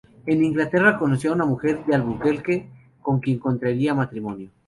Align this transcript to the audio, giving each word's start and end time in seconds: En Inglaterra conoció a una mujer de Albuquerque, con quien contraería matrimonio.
En 0.25 0.43
Inglaterra 0.43 0.97
conoció 0.97 1.29
a 1.31 1.35
una 1.35 1.45
mujer 1.45 1.85
de 1.85 1.93
Albuquerque, 1.93 2.67
con 3.03 3.19
quien 3.19 3.37
contraería 3.37 3.93
matrimonio. 3.93 4.49